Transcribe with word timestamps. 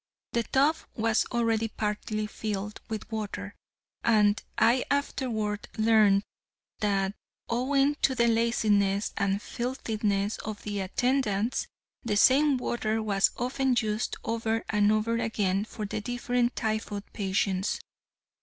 The 0.31 0.41
tub 0.41 0.77
was 0.95 1.25
already 1.31 1.67
partly 1.67 2.25
filled 2.25 2.81
with 2.89 3.11
water, 3.11 3.53
and 4.03 4.41
I 4.57 4.83
afterward 4.89 5.67
learned 5.77 6.23
that 6.79 7.13
owing 7.47 7.93
to 8.01 8.15
the 8.15 8.27
laziness 8.27 9.13
and 9.15 9.39
filthiness 9.39 10.39
of 10.39 10.63
the 10.63 10.79
attendants, 10.79 11.67
the 12.01 12.17
same 12.17 12.57
water 12.57 12.99
was 13.03 13.29
often 13.37 13.75
used 13.79 14.17
over 14.23 14.65
and 14.71 14.91
over 14.91 15.19
again 15.19 15.65
for 15.65 15.85
the 15.85 16.01
different 16.01 16.55
typhoid 16.55 17.03
patients. 17.13 17.77